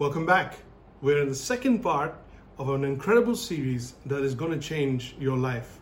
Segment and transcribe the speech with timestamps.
[0.00, 0.54] Welcome back.
[1.02, 2.14] We're in the second part
[2.56, 5.80] of an incredible series that is going to change your life.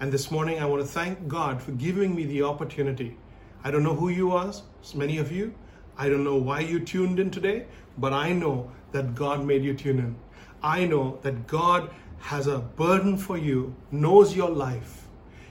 [0.00, 3.16] And this morning, I want to thank God for giving me the opportunity.
[3.64, 4.52] I don't know who you are,
[4.94, 5.54] many of you.
[5.96, 7.64] I don't know why you tuned in today,
[7.96, 10.16] but I know that God made you tune in.
[10.62, 15.06] I know that God has a burden for you, knows your life,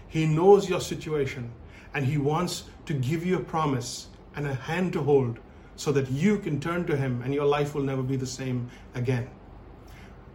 [0.07, 1.51] He knows your situation,
[1.95, 5.39] and He wants to give you a promise and a hand to hold
[5.75, 8.69] so that you can turn to Him and your life will never be the same
[8.95, 9.29] again.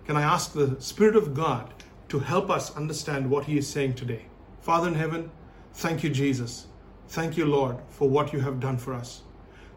[0.06, 1.72] Can I ask the Spirit of God
[2.08, 4.26] to help us understand what He is saying today?
[4.60, 5.30] Father in heaven,
[5.74, 6.66] thank you, Jesus.
[7.08, 9.22] Thank you, Lord, for what you have done for us.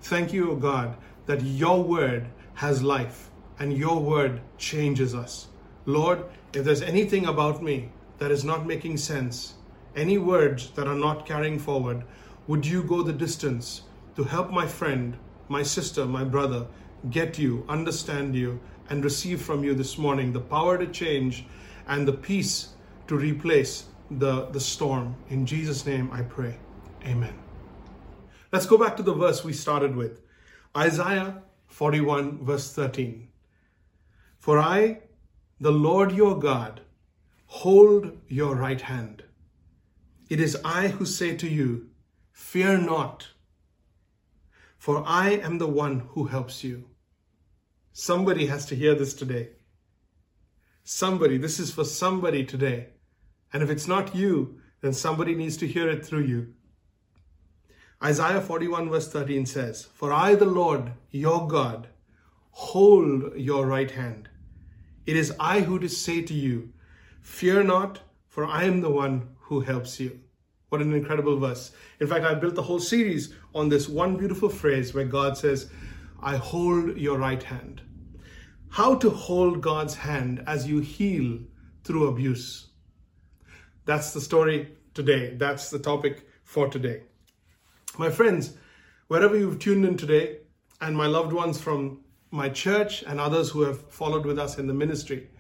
[0.01, 0.97] Thank you, O God,
[1.27, 5.47] that your word has life and your word changes us.
[5.85, 6.23] Lord,
[6.53, 9.53] if there's anything about me that is not making sense,
[9.95, 12.03] any words that are not carrying forward,
[12.47, 13.83] would you go the distance
[14.15, 15.17] to help my friend
[15.51, 16.65] my sister, my brother,
[17.09, 21.45] get you, understand you, and receive from you this morning the power to change
[21.87, 22.69] and the peace
[23.07, 25.15] to replace the, the storm.
[25.29, 26.57] In Jesus' name I pray.
[27.05, 27.33] Amen.
[28.51, 30.21] Let's go back to the verse we started with
[30.75, 33.27] Isaiah 41, verse 13.
[34.39, 35.01] For I,
[35.59, 36.81] the Lord your God,
[37.45, 39.23] hold your right hand.
[40.29, 41.89] It is I who say to you,
[42.31, 43.27] Fear not
[44.81, 46.85] for I am the one who helps you.
[47.93, 49.49] Somebody has to hear this today.
[50.83, 52.87] Somebody, this is for somebody today.
[53.53, 56.55] And if it's not you, then somebody needs to hear it through you.
[58.03, 61.87] Isaiah 41, verse 13 says, For I, the Lord, your God,
[62.49, 64.29] hold your right hand.
[65.05, 66.73] It is I who to say to you,
[67.21, 70.21] Fear not, for I am the one who helps you.
[70.71, 71.73] What an incredible verse.
[71.99, 75.69] In fact, I've built the whole series on this one beautiful phrase where God says,
[76.21, 77.81] I hold your right hand.
[78.69, 81.39] How to hold God's hand as you heal
[81.83, 82.69] through abuse.
[83.83, 85.35] That's the story today.
[85.35, 87.03] That's the topic for today.
[87.97, 88.53] My friends,
[89.09, 90.37] wherever you've tuned in today,
[90.79, 91.99] and my loved ones from
[92.31, 95.31] my church and others who have followed with us in the ministry,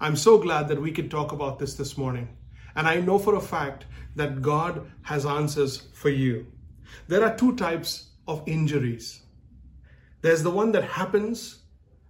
[0.00, 2.34] I'm so glad that we could talk about this this morning.
[2.74, 3.86] And I know for a fact
[4.16, 6.46] that God has answers for you.
[7.08, 9.22] There are two types of injuries.
[10.22, 11.60] There's the one that happens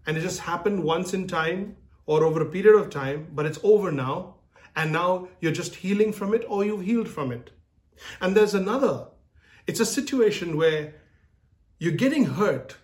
[0.07, 1.77] and it just happened once in time
[2.07, 4.37] or over a period of time, but it's over now.
[4.77, 7.51] And now you're just healing from it or you've healed from it.
[8.21, 9.09] And there's another.
[9.67, 10.95] It's a situation where
[11.79, 12.77] you're getting hurt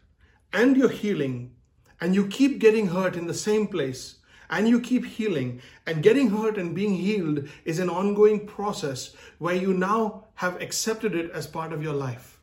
[0.53, 1.55] and you're healing
[2.01, 4.17] and you keep getting hurt in the same place
[4.51, 9.55] and you keep healing and getting hurt and being healed is an ongoing process where
[9.55, 12.41] you now have accepted it as part of your life.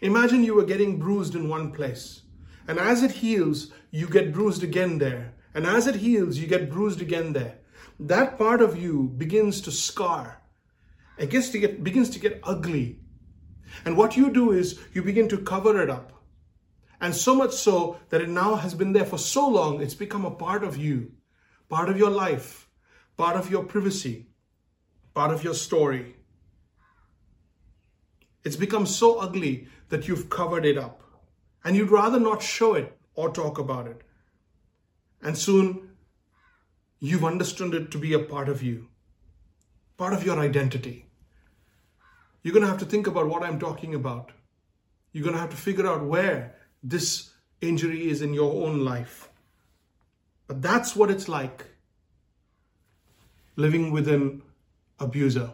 [0.00, 2.22] Imagine you were getting bruised in one place
[2.68, 5.32] and as it heals, you get bruised again there.
[5.54, 7.56] And as it heals, you get bruised again there.
[7.98, 10.42] That part of you begins to scar.
[11.16, 13.00] It gets to get, begins to get ugly.
[13.86, 16.12] And what you do is you begin to cover it up.
[17.00, 20.26] And so much so that it now has been there for so long, it's become
[20.26, 21.12] a part of you
[21.68, 22.68] part of your life,
[23.16, 24.26] part of your privacy,
[25.14, 26.16] part of your story.
[28.44, 31.02] It's become so ugly that you've covered it up
[31.64, 34.02] and you'd rather not show it or talk about it.
[35.20, 35.90] And soon
[37.00, 38.88] you've understood it to be a part of you,
[39.96, 41.06] part of your identity.
[42.42, 44.30] You're going to have to think about what I'm talking about.
[45.12, 47.30] You're going to have to figure out where this
[47.60, 49.27] injury is in your own life.
[50.48, 51.66] But that's what it's like
[53.54, 54.42] living with an
[54.98, 55.50] abuser.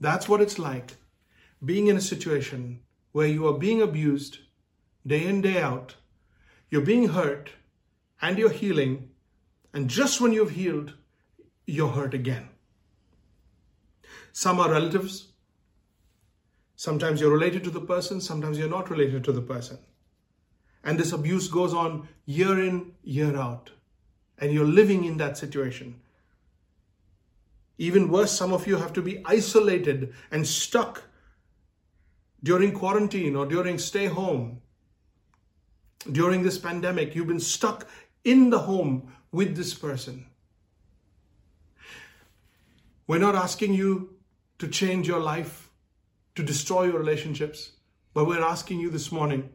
[0.00, 0.96] That's what it's like
[1.64, 2.80] being in a situation
[3.12, 4.38] where you are being abused
[5.06, 5.96] day in, day out.
[6.70, 7.50] You're being hurt
[8.22, 9.10] and you're healing.
[9.74, 10.94] And just when you've healed,
[11.66, 12.48] you're hurt again.
[14.32, 15.32] Some are relatives.
[16.76, 19.78] Sometimes you're related to the person, sometimes you're not related to the person.
[20.86, 23.70] And this abuse goes on year in, year out.
[24.38, 26.00] And you're living in that situation.
[27.76, 31.02] Even worse, some of you have to be isolated and stuck
[32.42, 34.62] during quarantine or during stay home.
[36.12, 37.88] During this pandemic, you've been stuck
[38.22, 40.26] in the home with this person.
[43.08, 44.14] We're not asking you
[44.58, 45.68] to change your life,
[46.36, 47.72] to destroy your relationships,
[48.14, 49.50] but we're asking you this morning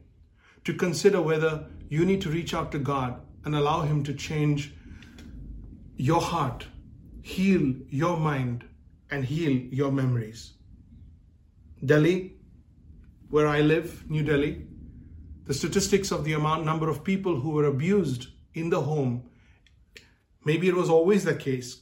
[0.64, 4.74] to consider whether you need to reach out to God and allow Him to change
[5.98, 6.66] your heart,
[7.22, 8.64] heal your mind,
[9.10, 10.54] and heal your memories.
[11.86, 12.34] Delhi,
[13.30, 14.68] where I live, New Delhi,
[15.46, 19.30] the statistics of the amount number of people who were abused in the home.
[20.46, 21.82] Maybe it was always the case,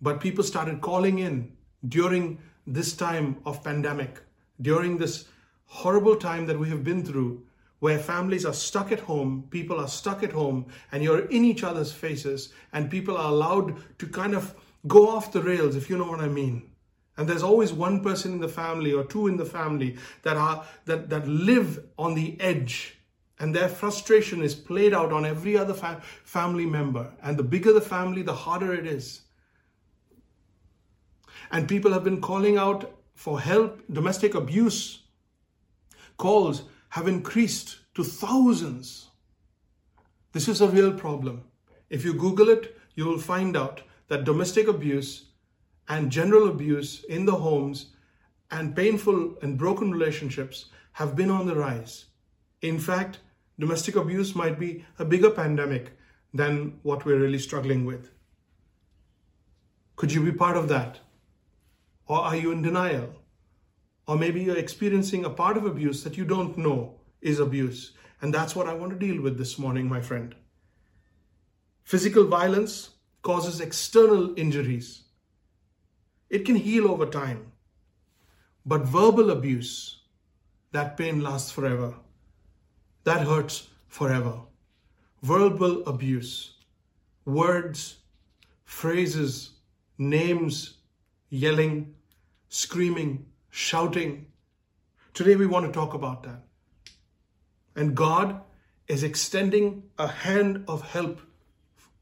[0.00, 4.22] but people started calling in during this time of pandemic,
[4.60, 5.26] during this
[5.66, 7.45] horrible time that we have been through,
[7.86, 11.62] where families are stuck at home, people are stuck at home, and you're in each
[11.62, 14.56] other's faces, and people are allowed to kind of
[14.88, 16.68] go off the rails, if you know what I mean.
[17.16, 20.66] And there's always one person in the family or two in the family that are
[20.86, 22.98] that that live on the edge
[23.38, 27.72] and their frustration is played out on every other fa- family member and the bigger
[27.72, 29.22] the family the harder it is
[31.50, 35.02] and people have been calling out for help domestic abuse
[36.16, 36.64] calls
[36.96, 38.88] have increased to thousands
[40.32, 41.42] this is a real problem
[41.98, 45.10] if you google it you will find out that domestic abuse
[45.88, 47.86] and general abuse in the homes
[48.50, 52.06] and painful and broken relationships have been on the rise.
[52.62, 53.18] In fact,
[53.58, 55.92] domestic abuse might be a bigger pandemic
[56.32, 58.10] than what we're really struggling with.
[59.96, 61.00] Could you be part of that?
[62.06, 63.14] Or are you in denial?
[64.06, 67.92] Or maybe you're experiencing a part of abuse that you don't know is abuse.
[68.22, 70.34] And that's what I want to deal with this morning, my friend.
[71.82, 72.90] Physical violence
[73.22, 75.02] causes external injuries
[76.28, 77.52] it can heal over time.
[78.64, 80.00] But verbal abuse,
[80.72, 81.94] that pain lasts forever.
[83.04, 84.40] That hurts forever.
[85.22, 86.54] Verbal abuse,
[87.24, 87.98] words,
[88.64, 89.50] phrases,
[89.98, 90.78] names,
[91.30, 91.94] yelling,
[92.48, 93.26] screaming,
[93.56, 94.26] shouting.
[95.14, 96.42] Today we want to talk about that.
[97.74, 98.42] And God
[98.86, 101.20] is extending a hand of help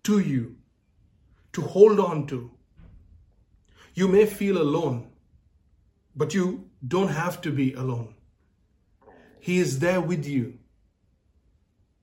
[0.03, 0.57] to you
[1.53, 2.51] to hold on to
[3.95, 5.09] you may feel alone,
[6.17, 8.15] but you don't have to be alone.
[9.39, 10.59] He is there with you.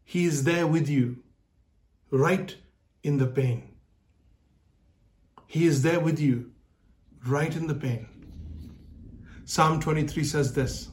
[0.05, 1.17] He is there with you,
[2.09, 2.55] right
[3.03, 3.75] in the pain.
[5.47, 6.51] He is there with you,
[7.25, 8.10] right in the pain.
[9.53, 10.87] Psalm 23 says this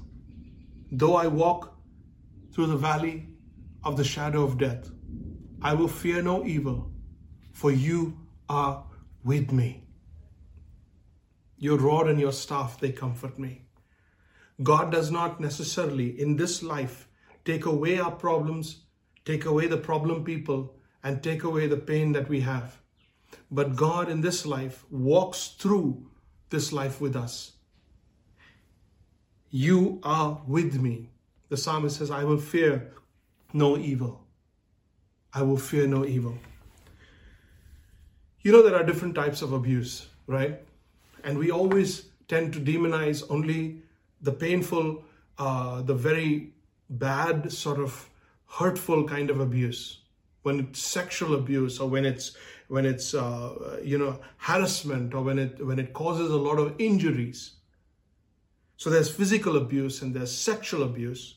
[0.91, 1.79] Though I walk
[2.53, 3.29] through the valley
[3.85, 4.91] of the shadow of death,
[5.63, 6.91] I will fear no evil,
[7.53, 8.19] for you
[8.49, 8.85] are
[9.23, 9.85] with me.
[11.57, 13.63] Your rod and your staff, they comfort me.
[14.61, 17.07] God does not necessarily in this life
[17.45, 18.81] take away our problems,
[19.25, 22.81] take away the problem people, and take away the pain that we have.
[23.53, 26.11] But God in this life walks through
[26.51, 27.53] this life with us.
[29.51, 31.09] You are with me.
[31.49, 32.93] The psalmist says, I will fear
[33.53, 34.21] no evil.
[35.33, 36.37] I will fear no evil.
[38.43, 40.61] You know, there are different types of abuse, right?
[41.25, 43.83] And we always tend to demonize only
[44.21, 45.03] the painful,
[45.39, 46.53] uh, the very
[46.91, 48.09] bad, sort of
[48.47, 50.01] hurtful kind of abuse.
[50.43, 52.37] When it's sexual abuse, or when it's
[52.69, 56.75] when it's uh, you know harassment, or when it when it causes a lot of
[56.79, 57.58] injuries.
[58.79, 61.35] So there's physical abuse and there's sexual abuse.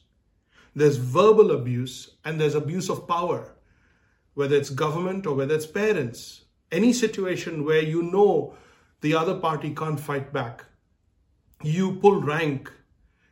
[0.75, 3.55] There's verbal abuse and there's abuse of power,
[4.35, 6.45] whether it's government or whether it's parents.
[6.71, 8.53] Any situation where you know
[9.01, 10.65] the other party can't fight back.
[11.63, 12.71] You pull rank.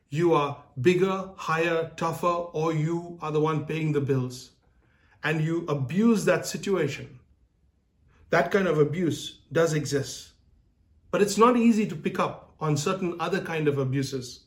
[0.09, 4.49] You are bigger, higher, tougher, or you are the one paying the bills.
[5.23, 7.19] And you abuse that situation.
[8.31, 10.31] That kind of abuse does exist.
[11.11, 14.41] But it's not easy to pick up on certain other kind of abuses.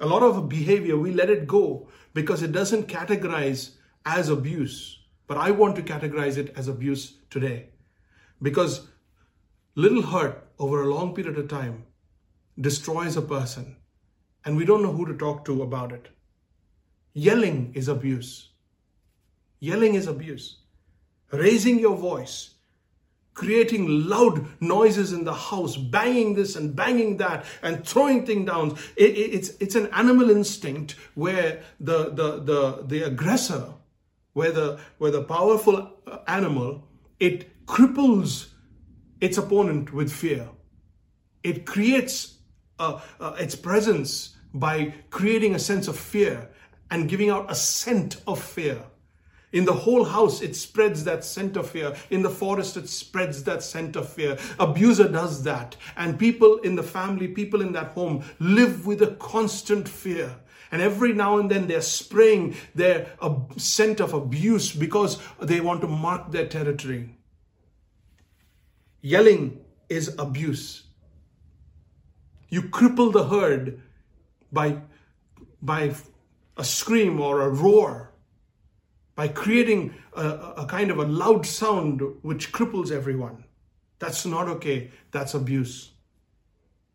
[0.00, 3.72] A lot of behavior, we let it go because it doesn't categorize
[4.06, 5.00] as abuse.
[5.26, 7.68] But I want to categorize it as abuse today.
[8.42, 8.88] Because
[9.74, 11.84] little hurt over a long period of time
[12.60, 13.76] destroys a person,
[14.44, 16.08] and we don't know who to talk to about it.
[17.12, 18.50] Yelling is abuse.
[19.60, 20.58] Yelling is abuse.
[21.32, 22.54] Raising your voice,
[23.34, 28.76] creating loud noises in the house, banging this and banging that, and throwing things down.
[28.96, 33.72] It, it, it's, it's an animal instinct where the, the, the, the aggressor,
[34.32, 35.90] where the, where the powerful
[36.26, 36.86] animal,
[37.18, 38.48] it cripples
[39.20, 40.48] its opponent with fear.
[41.42, 42.38] It creates
[42.78, 46.48] uh, uh, its presence by creating a sense of fear
[46.90, 48.82] and giving out a scent of fear.
[49.52, 51.94] In the whole house, it spreads that scent of fear.
[52.10, 54.38] In the forest, it spreads that scent of fear.
[54.60, 55.76] Abuser does that.
[55.96, 60.36] And people in the family, people in that home live with a constant fear.
[60.72, 63.08] And every now and then they're spraying their
[63.56, 67.16] scent of abuse because they want to mark their territory.
[69.00, 70.84] Yelling is abuse.
[72.50, 73.82] You cripple the herd
[74.52, 74.82] by,
[75.60, 75.94] by
[76.56, 78.09] a scream or a roar,
[79.14, 80.22] by creating a,
[80.58, 83.44] a kind of a loud sound which cripples everyone.
[83.98, 84.90] That's not okay.
[85.10, 85.92] That's abuse.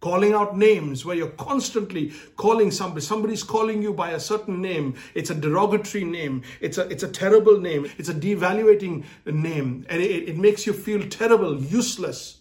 [0.02, 4.96] Calling out names where you're constantly calling somebody somebody's calling you by a certain name.
[5.14, 6.44] It's a derogatory name.
[6.60, 7.90] It's a it's a terrible name.
[7.98, 9.86] It's a devaluating name.
[9.90, 12.40] And it, it makes you feel terrible useless.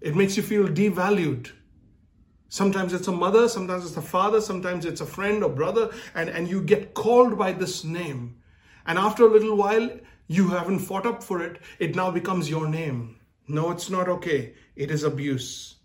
[0.00, 1.52] It makes you feel devalued.
[2.48, 6.30] Sometimes it's a mother sometimes it's a father sometimes it's a friend or brother and
[6.30, 8.38] and you get called by this name
[8.88, 9.88] and after a little while
[10.26, 14.54] you haven't fought up for it it now becomes your name no it's not okay
[14.74, 15.78] it is abuse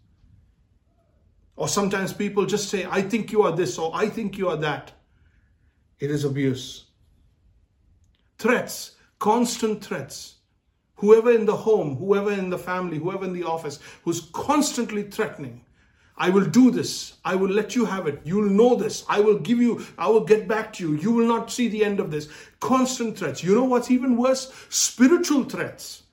[1.55, 4.57] or sometimes people just say, I think you are this or I think you are
[4.57, 4.91] that.
[5.99, 6.85] It is abuse.
[8.37, 10.35] Threats, constant threats.
[10.95, 15.65] Whoever in the home, whoever in the family, whoever in the office who's constantly threatening,
[16.17, 17.13] I will do this.
[17.25, 18.21] I will let you have it.
[18.23, 19.03] You'll know this.
[19.09, 20.97] I will give you, I will get back to you.
[20.97, 22.29] You will not see the end of this.
[22.59, 23.43] Constant threats.
[23.43, 24.53] You know what's even worse?
[24.69, 26.03] Spiritual threats.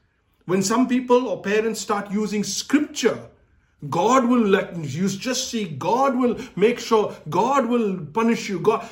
[0.47, 3.31] When some people or parents start using scripture
[3.89, 8.61] God will let you just see, God will make sure, God will punish you.
[8.61, 8.87] God,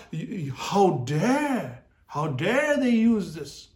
[0.54, 3.68] how dare, how dare they use this?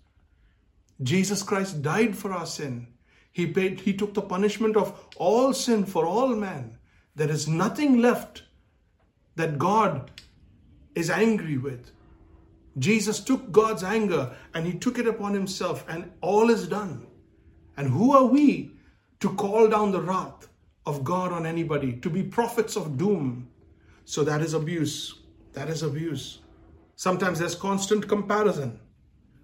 [1.02, 2.86] Jesus Christ died for our sin.
[3.30, 6.78] He paid, he took the punishment of all sin for all man.
[7.14, 8.42] There is nothing left
[9.36, 10.10] that God
[10.94, 11.90] is angry with.
[12.78, 17.06] Jesus took God's anger and he took it upon himself, and all is done.
[17.76, 18.72] And who are we
[19.20, 20.48] to call down the wrath?
[20.86, 23.48] of God on anybody, to be prophets of doom.
[24.04, 25.14] So that is abuse.
[25.52, 26.40] That is abuse.
[26.96, 28.80] Sometimes there's constant comparison.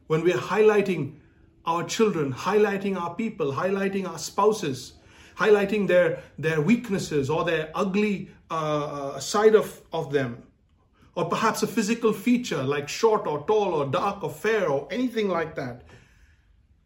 [0.08, 1.16] When we're highlighting
[1.64, 4.94] our children, highlighting our people, highlighting our spouses,
[5.38, 8.54] highlighting their, their weaknesses or their ugly uh,
[9.14, 10.42] uh, side of, of them,
[11.14, 15.28] or perhaps a physical feature like short or tall or dark or fair or anything
[15.28, 15.82] like that,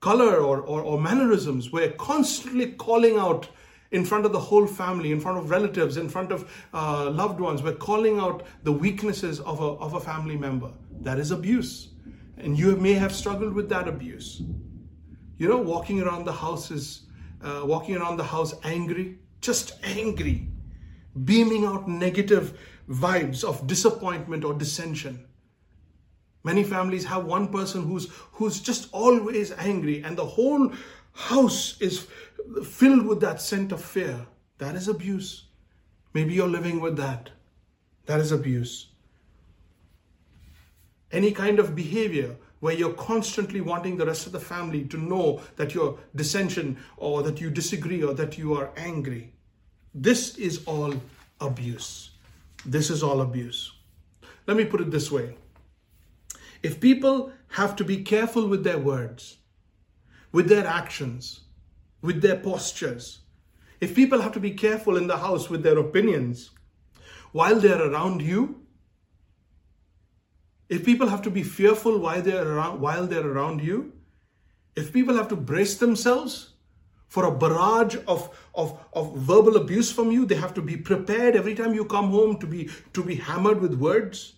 [0.01, 3.49] color or, or, or mannerisms, we're constantly calling out
[3.93, 7.39] in front of the whole family, in front of relatives, in front of uh, loved
[7.39, 7.63] ones.
[7.63, 10.73] We're calling out the weaknesses of a, of a family member.
[11.01, 11.89] That is abuse.
[12.39, 14.43] And you may have struggled with that abuse.
[15.37, 17.03] You know, walking around the house is,
[17.43, 20.49] uh, walking around the house angry, just angry,
[21.25, 22.59] beaming out negative
[22.89, 25.27] vibes of disappointment or dissension.
[26.45, 30.73] Many families have one person who's who's just always angry, and the whole
[31.13, 32.07] house is
[32.65, 34.27] filled with that scent of fear,
[34.59, 35.45] that is abuse.
[36.15, 37.31] Maybe you're living with that.
[38.07, 38.89] That is abuse.
[41.11, 45.41] Any kind of behavior where you're constantly wanting the rest of the family to know
[45.57, 49.33] that you're dissension or that you disagree or that you are angry.
[49.93, 50.95] This is all
[51.41, 52.11] abuse.
[52.65, 53.73] This is all abuse.
[54.47, 55.35] Let me put it this way.
[56.63, 59.39] If people have to be careful with their words,
[60.31, 61.41] with their actions,
[62.01, 63.23] with their postures.
[63.81, 66.51] If people have to be careful in the house with their opinions
[67.33, 68.62] while they're around you,
[70.73, 73.93] if people have to be fearful while they're around, while they're around you,
[74.75, 76.55] if people have to brace themselves
[77.09, 81.37] for a barrage of, of, of verbal abuse from you, they have to be prepared
[81.37, 84.37] every time you come home to be to be hammered with words.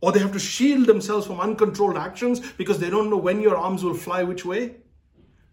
[0.00, 3.56] Or they have to shield themselves from uncontrolled actions because they don't know when your
[3.56, 4.76] arms will fly which way.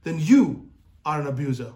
[0.04, 0.70] Then you
[1.06, 1.74] are an abuser.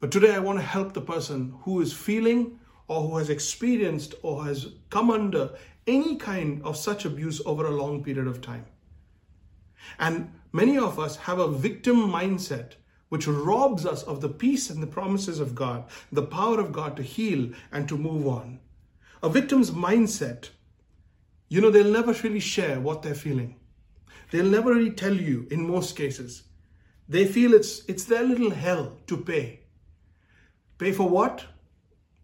[0.00, 4.14] But today I want to help the person who is feeling or who has experienced
[4.22, 5.50] or has come under
[5.86, 8.66] any kind of such abuse over a long period of time.
[9.98, 12.72] And many of us have a victim mindset
[13.08, 16.96] which robs us of the peace and the promises of God, the power of God
[16.96, 18.58] to heal and to move on.
[19.22, 20.48] A victim's mindset,
[21.48, 23.56] you know, they'll never really share what they're feeling.
[24.30, 26.42] They'll never really tell you in most cases.
[27.08, 29.60] They feel it's, it's their little hell to pay.
[30.78, 31.44] Pay for what?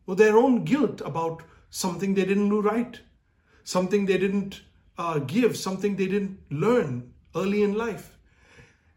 [0.07, 2.99] Well, their own guilt about something they didn't do right,
[3.71, 4.63] something they didn't
[4.99, 8.19] uh, give, something they didn't learn early in life.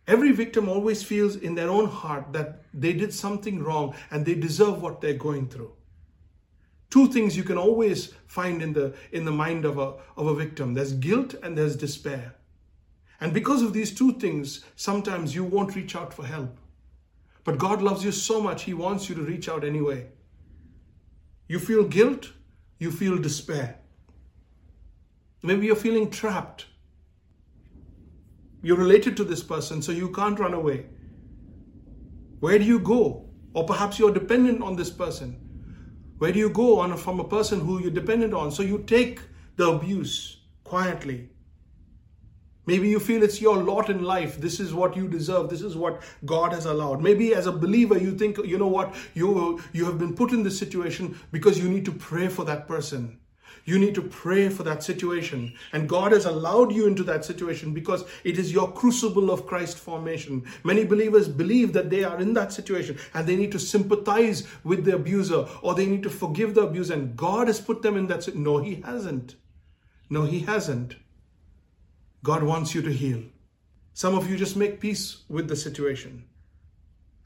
[0.07, 4.33] Every victim always feels in their own heart that they did something wrong and they
[4.33, 5.71] deserve what they're going through.
[6.89, 10.35] Two things you can always find in the in the mind of a of a
[10.35, 10.73] victim.
[10.73, 12.35] There's guilt and there's despair.
[13.21, 16.57] And because of these two things, sometimes you won't reach out for help.
[17.43, 20.07] But God loves you so much, He wants you to reach out anyway.
[21.47, 22.33] You feel guilt,
[22.79, 23.82] you feel despair.
[25.43, 26.67] Maybe you're feeling trapped.
[28.61, 30.85] You're related to this person, so you can't run away.
[32.39, 33.29] Where do you go?
[33.53, 35.39] Or perhaps you're dependent on this person.
[36.17, 38.51] Where do you go on from a person who you're dependent on?
[38.51, 39.19] So you take
[39.57, 41.29] the abuse quietly.
[42.65, 44.39] Maybe you feel it's your lot in life.
[44.39, 45.49] This is what you deserve.
[45.49, 47.01] This is what God has allowed.
[47.01, 50.43] Maybe as a believer, you think, you know what, you, you have been put in
[50.43, 53.19] this situation because you need to pray for that person.
[53.65, 55.53] You need to pray for that situation.
[55.71, 59.77] And God has allowed you into that situation because it is your crucible of Christ
[59.77, 60.45] formation.
[60.63, 64.83] Many believers believe that they are in that situation and they need to sympathize with
[64.83, 66.93] the abuser or they need to forgive the abuser.
[66.93, 68.23] And God has put them in that.
[68.23, 68.43] situation.
[68.43, 69.35] No, He hasn't.
[70.09, 70.95] No, He hasn't.
[72.21, 73.23] God wants you to heal.
[73.93, 76.25] Some of you just make peace with the situation.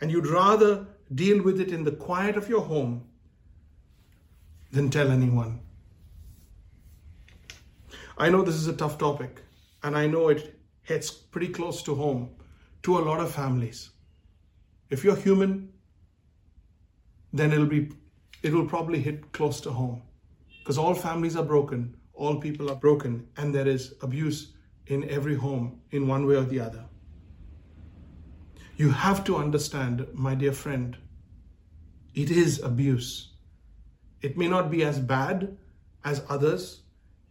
[0.01, 3.05] And you'd rather deal with it in the quiet of your home
[4.71, 5.61] than tell anyone.
[8.17, 9.41] I know this is a tough topic,
[9.83, 12.29] and I know it hits pretty close to home
[12.81, 13.91] to a lot of families.
[14.89, 15.71] If you're human,
[17.31, 17.91] then it'll be
[18.41, 20.01] it will probably hit close to home
[20.59, 24.53] because all families are broken, all people are broken, and there is abuse
[24.87, 26.85] in every home in one way or the other.
[28.77, 30.97] You have to understand, my dear friend,
[32.13, 33.33] it is abuse.
[34.21, 35.57] It may not be as bad
[36.03, 36.81] as others.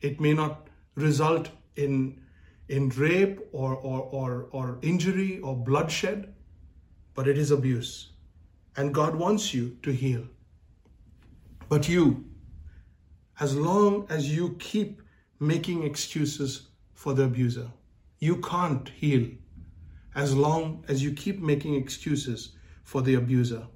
[0.01, 0.66] It may not
[0.97, 2.21] result in,
[2.69, 6.35] in rape or, or, or, or injury or bloodshed,
[7.15, 8.11] but it is abuse.
[8.77, 10.25] And God wants you to heal.
[11.69, 12.25] But you,
[13.41, 15.03] as long as you keep
[15.41, 17.69] making excuses for the abuser,
[18.19, 19.29] you can't heal
[20.15, 22.53] as long as you keep making excuses
[22.85, 23.67] for the abuser.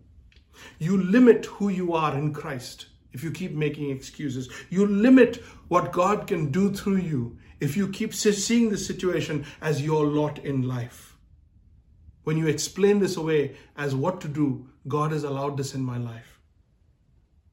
[0.78, 4.48] You limit who you are in Christ if you keep making excuses.
[4.70, 5.36] You limit
[5.68, 10.38] what God can do through you if you keep seeing the situation as your lot
[10.38, 11.16] in life.
[12.24, 15.98] When you explain this away as what to do, God has allowed this in my
[15.98, 16.38] life.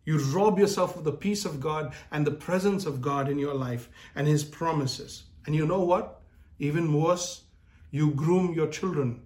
[0.06, 3.54] You rob yourself of the peace of God and the presence of God in your
[3.54, 5.24] life and His promises.
[5.46, 6.22] And you know what?
[6.60, 7.43] Even worse,
[7.91, 9.22] you groom your children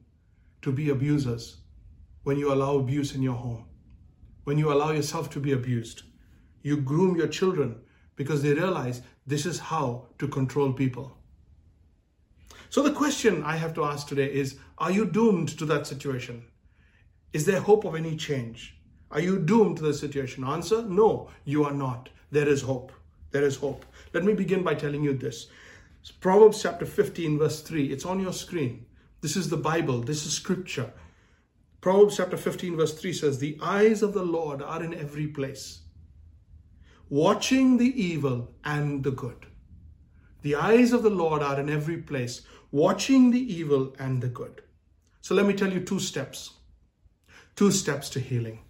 [0.63, 1.57] to be abusers
[2.23, 3.65] when you allow abuse in your home,
[4.43, 6.03] when you allow yourself to be abused.
[6.61, 7.81] You groom your children
[8.15, 11.17] because they realize this is how to control people.
[12.69, 16.45] So, the question I have to ask today is Are you doomed to that situation?
[17.33, 18.77] Is there hope of any change?
[19.09, 20.43] Are you doomed to the situation?
[20.43, 22.09] Answer No, you are not.
[22.31, 22.91] There is hope.
[23.31, 23.85] There is hope.
[24.13, 25.47] Let me begin by telling you this.
[26.19, 27.91] Proverbs chapter 15, verse 3.
[27.91, 28.85] It's on your screen.
[29.21, 30.91] This is the Bible, this is scripture.
[31.79, 35.81] Proverbs chapter 15, verse 3 says, The eyes of the Lord are in every place
[37.11, 39.45] watching the evil and the good.
[40.43, 44.61] The eyes of the Lord are in every place, watching the evil and the good.
[45.19, 46.51] So let me tell you two steps.
[47.57, 48.61] Two steps to healing.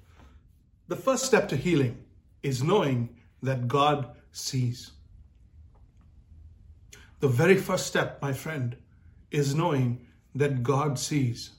[0.88, 2.04] The first step to healing
[2.41, 3.10] is knowing
[3.43, 4.89] that God sees.
[7.19, 8.75] The very first step, my friend,
[9.30, 11.51] is knowing that God sees.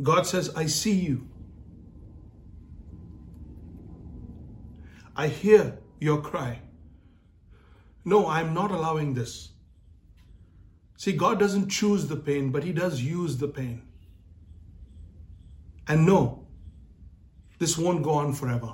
[0.00, 1.29] God says, I see you.
[5.20, 6.62] I hear your cry.
[8.06, 9.50] No, I'm not allowing this.
[10.96, 13.82] See, God doesn't choose the pain, but He does use the pain.
[15.86, 16.46] And no,
[17.58, 18.72] this won't go on forever.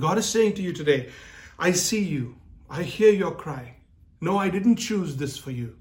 [0.00, 1.10] God is saying to you today,
[1.60, 2.34] I see you.
[2.68, 3.76] I hear your cry.
[4.20, 5.76] No, I didn't choose this for you.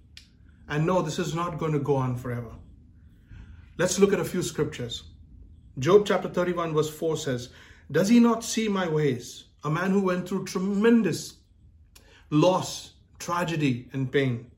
[0.70, 2.52] And no, this is not going to go on forever.
[3.80, 5.02] Let's look at a few scriptures.
[5.80, 7.50] Job chapter 31, verse 4 says,
[7.92, 9.46] does he not see my ways?
[9.64, 11.38] A man who went through tremendous
[12.30, 14.52] loss, tragedy, and pain.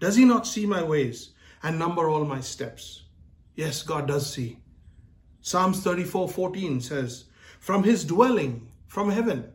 [0.00, 1.30] Does he not see my ways
[1.62, 3.04] and number all my steps?
[3.54, 4.58] Yes, God does see.
[5.40, 7.24] Psalms 34 14 says,
[7.60, 9.52] From his dwelling, from heaven,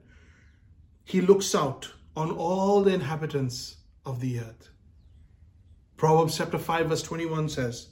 [1.04, 4.70] he looks out on all the inhabitants of the earth.
[5.98, 7.90] Proverbs chapter 5, verse 21 says,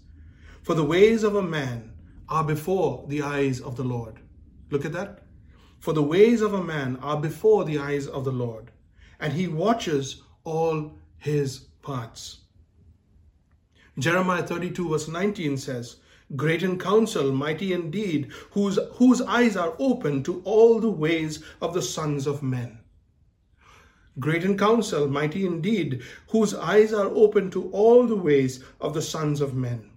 [0.64, 1.94] For the ways of a man
[2.28, 4.20] are before the eyes of the Lord
[4.70, 5.24] Look at that.
[5.80, 8.72] For the ways of a man are before the eyes of the Lord,
[9.20, 12.42] and he watches all his parts.
[13.98, 15.98] Jeremiah 32, verse 19 says,
[16.36, 21.44] Great in counsel, mighty in deed, whose, whose eyes are open to all the ways
[21.62, 22.78] of the sons of men.
[24.20, 28.94] Great in counsel, mighty in deed, whose eyes are open to all the ways of
[28.94, 29.90] the sons of men.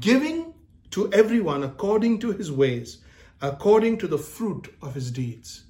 [0.00, 0.52] Giving
[0.90, 2.98] to everyone according to his ways,
[3.42, 5.64] according to the fruit of his deeds.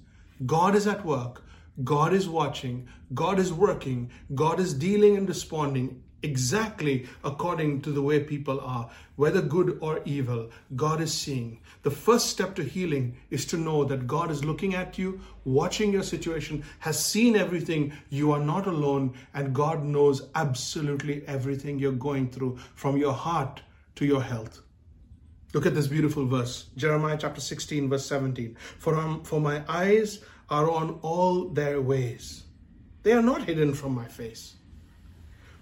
[0.45, 1.43] God is at work.
[1.83, 2.87] God is watching.
[3.15, 4.11] God is working.
[4.35, 10.03] God is dealing and responding exactly according to the way people are, whether good or
[10.05, 10.51] evil.
[10.77, 11.61] God is seeing.
[11.83, 15.93] The first step to healing is to know that God is looking at you, watching
[15.93, 17.93] your situation, has seen everything.
[18.11, 23.63] You are not alone, and God knows absolutely everything you're going through from your heart
[23.97, 24.61] to your health.
[25.53, 28.57] Look at this beautiful verse, Jeremiah chapter 16, verse 17.
[28.79, 32.45] For, for my eyes are on all their ways,
[33.03, 34.57] they are not hidden from my face.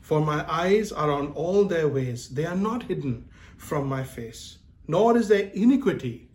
[0.00, 4.58] For my eyes are on all their ways, they are not hidden from my face,
[4.86, 6.28] nor is there iniquity,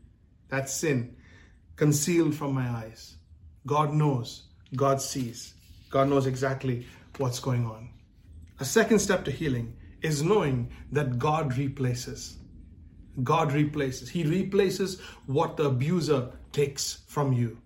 [0.49, 1.15] that sin,
[1.75, 3.15] concealed from my eyes.
[3.65, 4.43] God knows,
[4.75, 5.53] God sees,
[5.89, 6.87] God knows exactly
[7.17, 7.89] what's going on.
[8.59, 12.37] A second step to healing is knowing that God replaces.
[13.23, 14.09] God replaces.
[14.09, 17.59] He replaces what the abuser takes from you.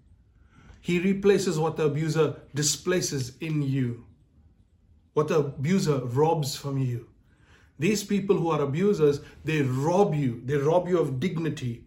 [0.82, 4.06] He replaces what the abuser displaces in you,
[5.14, 7.08] what the abuser robs from you.
[7.78, 10.42] These people who are abusers, they rob you.
[10.46, 11.86] They rob you of dignity.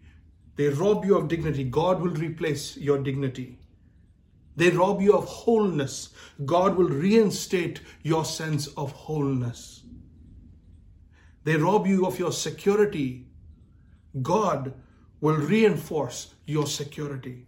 [0.55, 1.63] They rob you of dignity.
[1.63, 3.59] God will replace your dignity.
[4.55, 6.09] They rob you of wholeness.
[6.45, 9.83] God will reinstate your sense of wholeness.
[11.43, 13.27] They rob you of your security.
[14.21, 14.73] God
[15.21, 17.47] will reinforce your security.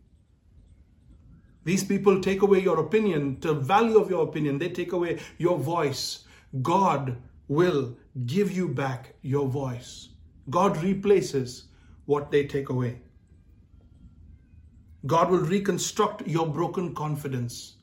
[1.64, 5.58] These people take away your opinion, the value of your opinion, they take away your
[5.58, 6.26] voice.
[6.62, 10.10] God will give you back your voice.
[10.50, 11.66] God replaces
[12.06, 13.02] what they take away.
[15.06, 17.78] God will reconstruct your broken confidence.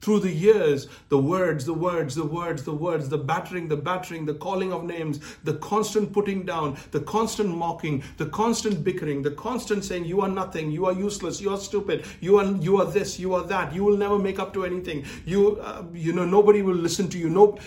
[0.00, 4.24] Through the years, the words, the words, the words, the words, the battering, the battering,
[4.24, 9.32] the calling of names, the constant putting down, the constant mocking, the constant bickering, the
[9.32, 12.86] constant saying, You are nothing, you are useless, you are stupid, you are you are
[12.86, 16.24] this, you are that, you will never make up to anything, you uh, you know,
[16.24, 17.28] nobody will listen to you.
[17.28, 17.58] No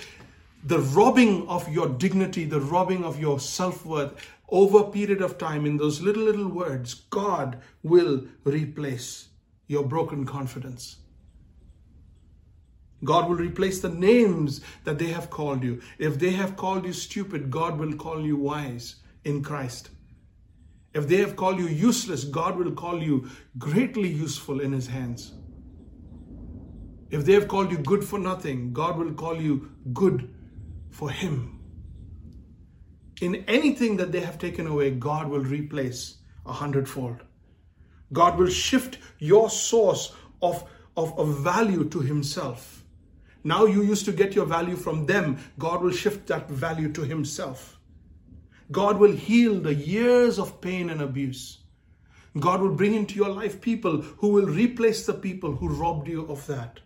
[0.64, 4.14] the robbing of your dignity, the robbing of your self-worth
[4.50, 9.30] over a period of time in those little little words, God will replace
[9.68, 10.98] your broken confidence.
[13.04, 15.82] God will replace the names that they have called you.
[15.98, 19.90] If they have called you stupid, God will call you wise in Christ.
[20.94, 25.34] If they have called you useless, God will call you greatly useful in His hands.
[27.12, 30.34] If they have called you good for nothing, God will call you good
[30.90, 31.60] for Him.
[33.22, 37.24] In anything that they have taken away, God will replace a hundredfold.
[38.12, 40.64] God will shift your source of,
[40.98, 42.79] of, of value to Himself.
[43.50, 45.40] Now you used to get your value from them.
[45.58, 47.80] God will shift that value to Himself.
[48.72, 51.58] God will heal the years of pain and abuse.
[52.40, 56.28] God will bring into your life people who will replace the people who robbed you
[56.28, 56.80] of that.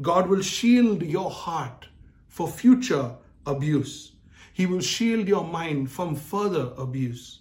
[0.00, 1.88] God will shield your heart
[2.28, 4.12] for future abuse.
[4.52, 7.40] He will shield your mind from further abuse.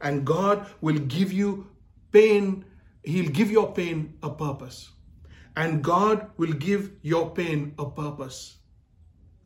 [0.00, 1.68] And God will give you
[2.10, 2.64] pain,
[3.04, 4.90] He'll give your pain a purpose.
[5.56, 8.58] And God will give your pain a purpose,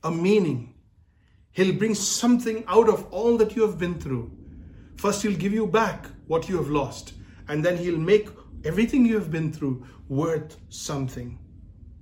[0.02, 0.74] a meaning.
[1.52, 4.30] He'll bring something out of all that you have been through.
[4.96, 7.14] First, He'll give you back what you have lost,
[7.48, 8.28] and then He'll make
[8.64, 11.38] everything you have been through worth something.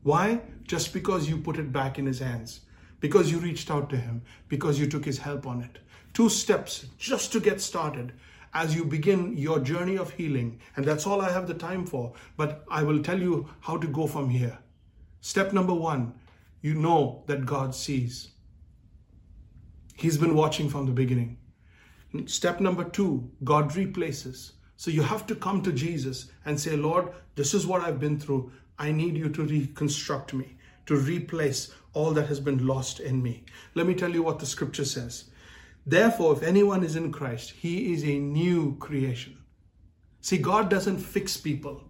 [0.02, 0.40] Why?
[0.64, 2.60] Just because you put it back in His hands,
[3.00, 5.78] because you reached out to Him, because you took His help on it.
[6.12, 8.12] Two steps just to get started
[8.54, 10.60] as you begin your journey of healing.
[10.76, 12.12] And that's all I have the time for.
[12.36, 14.58] But I will tell you how to go from here.
[15.20, 16.14] Step number one,
[16.60, 18.32] you know that God sees.
[19.94, 21.38] He's been watching from the beginning.
[22.26, 24.52] Step number two, God replaces.
[24.76, 28.18] So you have to come to Jesus and say, Lord, this is what I've been
[28.18, 28.52] through.
[28.78, 33.44] I need you to reconstruct me, to replace all that has been lost in me.
[33.74, 35.30] Let me tell you what the scripture says.
[35.87, 39.37] Therefore, if anyone is in Christ, he is a new creation.
[40.21, 41.83] See, God doesn't fix people.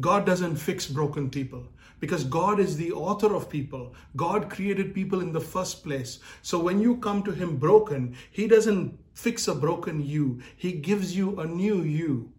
[0.00, 1.68] God doesn't fix broken people
[2.00, 3.94] because God is the author of people.
[4.16, 6.18] God created people in the first place.
[6.42, 11.16] So when you come to Him broken, He doesn't fix a broken you, He gives
[11.16, 12.32] you a new you.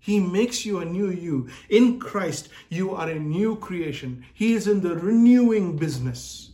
[0.00, 1.48] He makes you a new you.
[1.68, 4.24] In Christ, you are a new creation.
[4.34, 6.50] He is in the renewing business.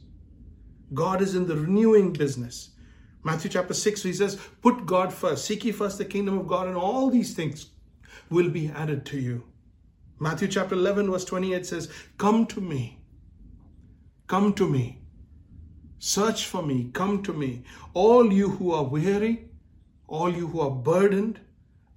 [0.93, 2.71] God is in the renewing business.
[3.25, 6.69] Matthew chapter 6, he says, Put God first, seek ye first the kingdom of God,
[6.69, 7.71] and all these things
[8.31, 9.45] will be added to you.
[10.21, 12.99] Matthew chapter 11, verse 28 says, Come to me.
[14.27, 15.01] Come to me.
[15.99, 16.91] Search for me.
[16.93, 17.65] Come to me.
[17.95, 19.49] All you who are weary,
[20.07, 21.41] all you who are burdened,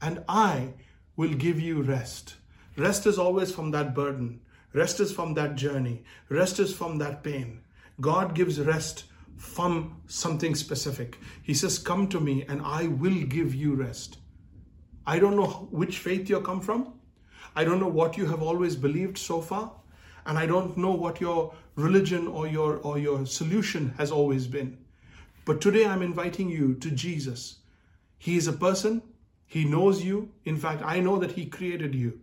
[0.02, 0.74] and I
[1.16, 2.36] will give you rest.
[2.78, 4.42] Rest is always from that burden.
[4.74, 6.04] Rest is from that journey.
[6.30, 7.62] Rest is from that pain.
[8.00, 9.06] God gives rest
[9.38, 11.18] from something specific.
[11.44, 14.18] He says, Come to me and I will give you rest.
[15.06, 16.94] I don't know which faith you come from.
[17.56, 19.72] I don't know what you have always believed so far.
[20.26, 24.78] And I don't know what your religion or your, or your solution has always been.
[25.46, 27.58] But today I'm inviting you to Jesus.
[28.18, 29.02] He is a person.
[29.48, 30.30] He knows you.
[30.46, 32.22] In fact, I know that He created you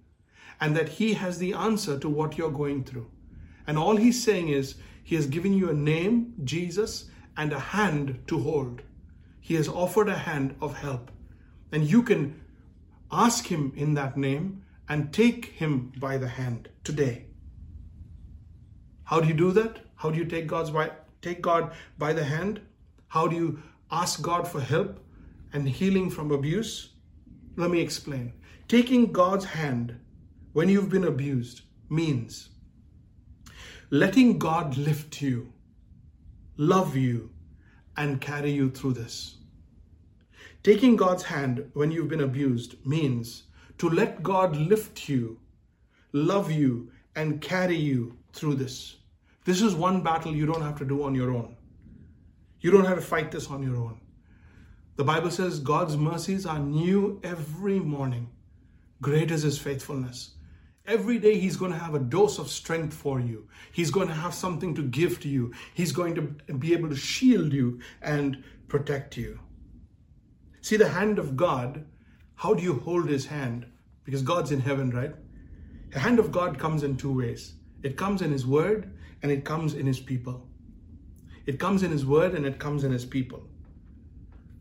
[0.60, 3.10] and that He has the answer to what you're going through.
[3.66, 4.76] And all He's saying is,
[5.08, 8.82] He has given you a name, Jesus, and a hand to hold.
[9.40, 11.10] He has offered a hand of help.
[11.72, 12.38] And you can
[13.10, 17.24] ask Him in that name and take Him by the hand today.
[19.04, 19.78] How do you do that?
[19.96, 20.90] How do you take God's by,
[21.22, 22.60] take God by the hand?
[23.06, 25.02] How do you ask God for help
[25.54, 26.90] and healing from abuse?
[27.56, 28.34] Let me explain.
[28.68, 29.98] Taking God's hand
[30.52, 32.50] when you've been abused means
[33.90, 35.50] letting God lift you,
[36.58, 37.30] love you,
[37.96, 39.38] and carry you through this.
[40.62, 43.44] Taking God's hand when you've been abused means
[43.78, 45.40] to let God lift you,
[46.12, 48.96] love you, and carry you through this.
[49.44, 51.56] This is one battle you don't have to do on your own.
[52.60, 54.00] You don't have to fight this on your own.
[54.96, 58.28] The Bible says God's mercies are new every morning.
[59.00, 60.32] Great is his faithfulness.
[60.88, 63.46] Every day he's going to have a dose of strength for you.
[63.72, 65.52] He's going to have something to give to you.
[65.74, 66.22] He's going to
[66.54, 69.38] be able to shield you and protect you.
[70.62, 71.84] See, the hand of God,
[72.36, 73.66] how do you hold his hand?
[74.04, 75.14] Because God's in heaven, right?
[75.90, 78.90] The hand of God comes in two ways it comes in his word
[79.22, 80.48] and it comes in his people.
[81.46, 83.46] It comes in his word and it comes in his people.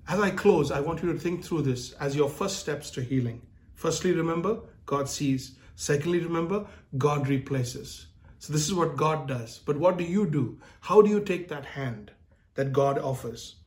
[0.07, 3.01] As I close, I want you to think through this as your first steps to
[3.01, 3.41] healing.
[3.73, 5.57] Firstly, remember, God sees.
[5.79, 6.65] Secondly, remember,
[6.97, 8.07] God replaces.
[8.39, 9.59] So this is what God does.
[9.59, 10.59] But what do you do?
[10.79, 12.09] How do you take that hand
[12.55, 13.57] that God offers?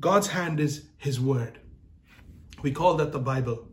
[0.00, 1.60] God's hand is His Word.
[2.62, 3.68] We call that the Bible.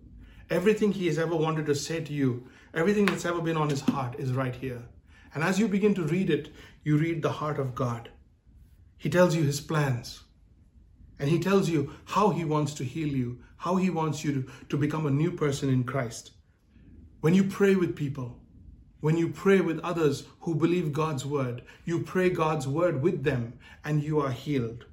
[0.50, 3.80] Everything He has ever wanted to say to you, everything that's ever been on His
[3.80, 4.84] heart is right here.
[5.34, 6.50] And as you begin to read it,
[6.84, 8.10] you read the heart of God.
[8.98, 10.22] He tells you His plans.
[11.18, 14.52] And He tells you how He wants to heal you, how He wants you to,
[14.68, 16.32] to become a new person in Christ.
[17.20, 18.40] When you pray with people,
[19.00, 23.60] when you pray with others who believe God's word, you pray God's word with them
[23.84, 24.86] and you are healed.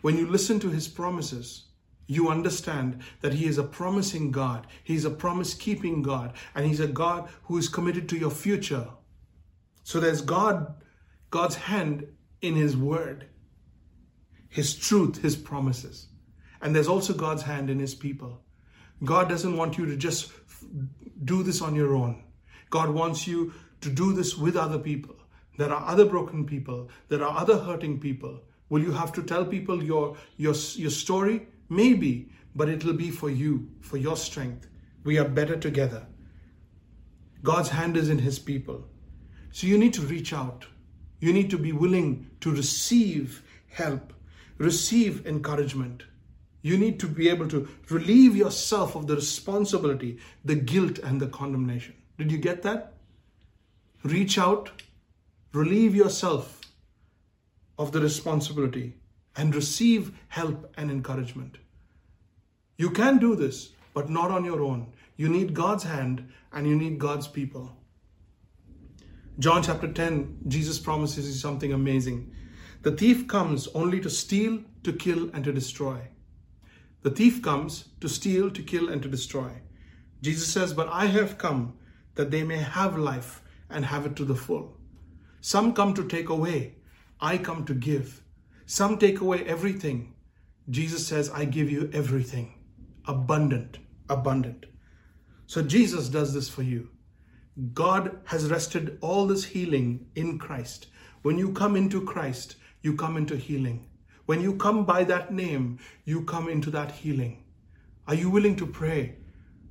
[0.00, 1.66] When you listen to his promises,
[2.06, 4.66] you understand that he is a promising God.
[4.84, 6.34] He's a promise keeping God.
[6.54, 8.88] And he's a God who is committed to your future.
[9.82, 10.74] So there's God,
[11.30, 12.06] God's hand
[12.40, 13.28] in his word,
[14.48, 16.08] his truth, his promises.
[16.60, 18.42] And there's also God's hand in his people.
[19.04, 20.30] God doesn't want you to just
[21.24, 22.24] do this on your own.
[22.70, 25.16] God wants you to do this with other people.
[25.58, 26.88] There are other broken people.
[27.08, 28.40] There are other hurting people.
[28.68, 31.46] Will you have to tell people your, your, your story?
[31.68, 34.68] Maybe, but it'll be for you, for your strength.
[35.04, 36.06] We are better together.
[37.42, 38.86] God's hand is in His people.
[39.50, 40.66] So you need to reach out.
[41.20, 44.12] You need to be willing to receive help,
[44.58, 46.04] receive encouragement.
[46.62, 51.26] You need to be able to relieve yourself of the responsibility, the guilt, and the
[51.26, 51.94] condemnation.
[52.18, 52.94] Did you get that?
[54.04, 54.70] Reach out,
[55.52, 56.60] relieve yourself
[57.78, 58.94] of the responsibility
[59.36, 61.58] and receive help and encouragement.
[62.76, 64.92] You can do this, but not on your own.
[65.16, 67.76] You need God's hand and you need God's people.
[69.38, 72.32] John chapter 10, Jesus promises you something amazing.
[72.82, 76.00] The thief comes only to steal, to kill, and to destroy.
[77.02, 79.50] The thief comes to steal, to kill, and to destroy.
[80.20, 81.74] Jesus says, But I have come
[82.14, 84.76] that they may have life and have it to the full.
[85.40, 86.76] Some come to take away,
[87.20, 88.22] I come to give.
[88.66, 90.14] Some take away everything.
[90.70, 92.54] Jesus says, I give you everything.
[93.06, 94.66] Abundant, abundant.
[95.46, 96.88] So Jesus does this for you.
[97.74, 100.86] God has rested all this healing in Christ.
[101.22, 103.86] When you come into Christ, you come into healing.
[104.32, 107.44] When you come by that name, you come into that healing.
[108.08, 109.16] Are you willing to pray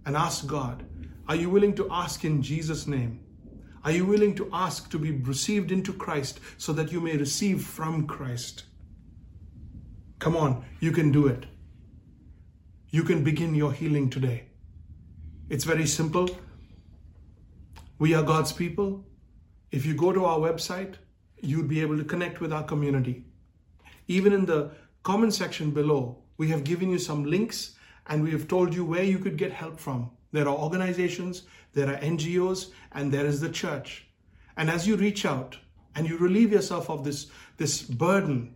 [0.05, 0.85] and ask God?
[1.27, 3.21] Are you willing to ask in Jesus' name?
[3.83, 7.63] Are you willing to ask to be received into Christ so that you may receive
[7.63, 8.65] from Christ?
[10.19, 11.47] Come on, you can do it.
[12.91, 14.43] You can begin your healing today.
[15.49, 16.29] It's very simple.
[17.97, 19.03] We are God's people.
[19.71, 20.97] If you go to our website,
[21.41, 23.25] you'll be able to connect with our community.
[24.11, 24.71] Even in the
[25.03, 27.75] comment section below, we have given you some links
[28.07, 30.11] and we have told you where you could get help from.
[30.33, 31.43] There are organizations,
[31.73, 34.07] there are NGOs, and there is the church.
[34.57, 35.57] And as you reach out
[35.95, 38.55] and you relieve yourself of this, this burden,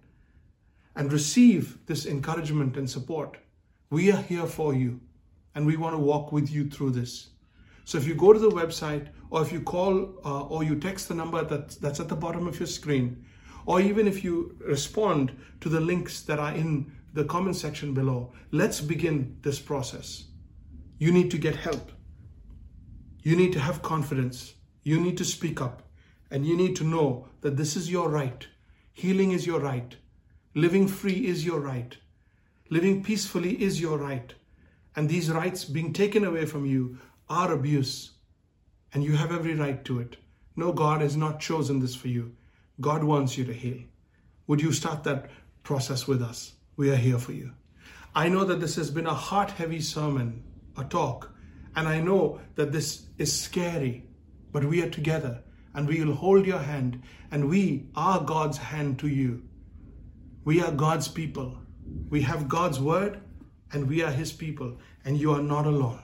[0.97, 3.37] and receive this encouragement and support,
[3.89, 4.99] we are here for you
[5.53, 7.29] and we want to walk with you through this.
[7.85, 11.07] So if you go to the website or if you call uh, or you text
[11.07, 13.25] the number that's, that's at the bottom of your screen,
[13.65, 18.33] or even if you respond to the links that are in the comment section below,
[18.51, 20.25] let's begin this process.
[20.97, 21.91] You need to get help.
[23.21, 24.53] You need to have confidence.
[24.83, 25.81] You need to speak up.
[26.29, 28.47] And you need to know that this is your right.
[28.93, 29.95] Healing is your right.
[30.53, 31.97] Living free is your right.
[32.69, 34.33] Living peacefully is your right.
[34.95, 36.97] And these rights being taken away from you
[37.29, 38.11] are abuse.
[38.93, 40.17] And you have every right to it.
[40.55, 42.35] No, God has not chosen this for you.
[42.79, 43.79] God wants you to heal.
[44.47, 45.29] Would you start that
[45.63, 46.53] process with us?
[46.75, 47.53] We are here for you.
[48.13, 50.43] I know that this has been a heart heavy sermon,
[50.77, 51.31] a talk,
[51.75, 54.07] and I know that this is scary,
[54.51, 58.99] but we are together and we will hold your hand and we are God's hand
[58.99, 59.43] to you.
[60.45, 61.57] We are God's people.
[62.09, 63.19] We have God's word
[63.73, 66.01] and we are His people, and you are not alone.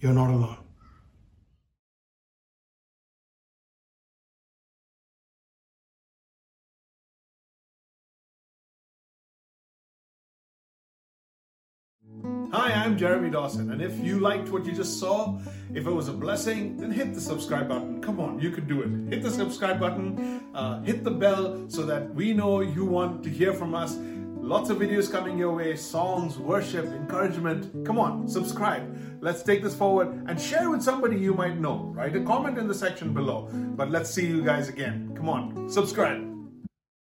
[0.00, 0.56] You're not alone.
[12.52, 15.38] Hi, I'm Jeremy Dawson, and if you liked what you just saw,
[15.72, 18.02] if it was a blessing, then hit the subscribe button.
[18.02, 19.14] Come on, you can do it.
[19.14, 23.30] Hit the subscribe button, uh, hit the bell so that we know you want to
[23.30, 23.96] hear from us.
[24.40, 27.86] Lots of videos coming your way songs, worship, encouragement.
[27.86, 28.98] Come on, subscribe.
[29.20, 31.92] Let's take this forward and share with somebody you might know.
[31.94, 33.48] Write a comment in the section below.
[33.52, 35.12] But let's see you guys again.
[35.14, 36.29] Come on, subscribe.